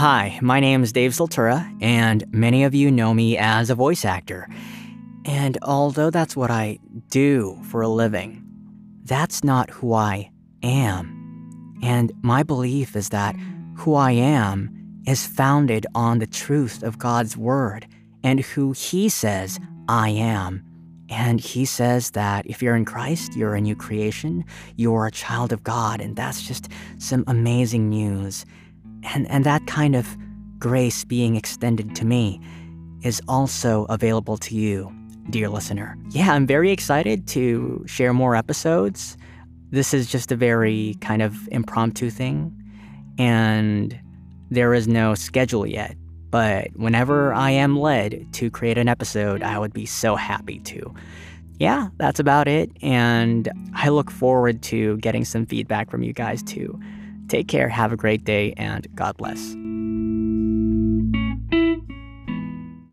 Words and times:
Hi, 0.00 0.38
my 0.40 0.60
name 0.60 0.82
is 0.82 0.94
Dave 0.94 1.10
Siltura, 1.10 1.76
and 1.82 2.24
many 2.32 2.64
of 2.64 2.74
you 2.74 2.90
know 2.90 3.12
me 3.12 3.36
as 3.36 3.68
a 3.68 3.74
voice 3.74 4.02
actor. 4.06 4.48
And 5.26 5.58
although 5.60 6.08
that's 6.08 6.34
what 6.34 6.50
I 6.50 6.78
do 7.10 7.60
for 7.64 7.82
a 7.82 7.88
living, 7.88 8.42
that's 9.04 9.44
not 9.44 9.68
who 9.68 9.92
I 9.92 10.30
am. 10.62 11.76
And 11.82 12.12
my 12.22 12.42
belief 12.42 12.96
is 12.96 13.10
that 13.10 13.36
who 13.76 13.94
I 13.94 14.12
am 14.12 15.02
is 15.06 15.26
founded 15.26 15.86
on 15.94 16.18
the 16.18 16.26
truth 16.26 16.82
of 16.82 16.96
God's 16.96 17.36
Word 17.36 17.86
and 18.24 18.40
who 18.40 18.72
He 18.72 19.10
says 19.10 19.60
I 19.86 20.08
am. 20.08 20.64
And 21.10 21.40
He 21.42 21.66
says 21.66 22.12
that 22.12 22.46
if 22.46 22.62
you're 22.62 22.74
in 22.74 22.86
Christ, 22.86 23.36
you're 23.36 23.54
a 23.54 23.60
new 23.60 23.76
creation, 23.76 24.46
you're 24.76 25.04
a 25.04 25.12
child 25.12 25.52
of 25.52 25.62
God, 25.62 26.00
and 26.00 26.16
that's 26.16 26.40
just 26.40 26.70
some 26.96 27.22
amazing 27.26 27.90
news. 27.90 28.46
And, 29.02 29.30
and 29.30 29.44
that 29.44 29.66
kind 29.66 29.96
of 29.96 30.16
grace 30.58 31.04
being 31.04 31.36
extended 31.36 31.94
to 31.96 32.04
me 32.04 32.40
is 33.02 33.22
also 33.28 33.86
available 33.88 34.36
to 34.36 34.54
you, 34.54 34.92
dear 35.30 35.48
listener. 35.48 35.96
Yeah, 36.10 36.32
I'm 36.32 36.46
very 36.46 36.70
excited 36.70 37.26
to 37.28 37.82
share 37.86 38.12
more 38.12 38.36
episodes. 38.36 39.16
This 39.70 39.94
is 39.94 40.10
just 40.10 40.30
a 40.32 40.36
very 40.36 40.96
kind 41.00 41.22
of 41.22 41.48
impromptu 41.48 42.10
thing, 42.10 42.54
and 43.18 43.98
there 44.50 44.74
is 44.74 44.88
no 44.88 45.14
schedule 45.14 45.66
yet. 45.66 45.96
But 46.30 46.68
whenever 46.76 47.32
I 47.32 47.50
am 47.50 47.78
led 47.78 48.32
to 48.34 48.50
create 48.50 48.78
an 48.78 48.88
episode, 48.88 49.42
I 49.42 49.58
would 49.58 49.72
be 49.72 49.86
so 49.86 50.14
happy 50.14 50.60
to. 50.60 50.94
Yeah, 51.58 51.88
that's 51.98 52.20
about 52.20 52.48
it. 52.48 52.70
And 52.82 53.50
I 53.74 53.88
look 53.88 54.10
forward 54.10 54.62
to 54.62 54.96
getting 54.98 55.24
some 55.24 55.44
feedback 55.44 55.90
from 55.90 56.02
you 56.02 56.12
guys 56.12 56.42
too. 56.42 56.80
Take 57.30 57.46
care, 57.46 57.68
have 57.68 57.92
a 57.92 57.96
great 57.96 58.24
day, 58.24 58.54
and 58.56 58.88
God 58.96 59.16
bless. 59.16 59.54